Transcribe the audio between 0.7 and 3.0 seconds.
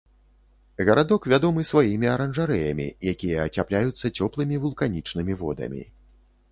Гарадок вядомы сваімі аранжарэямі,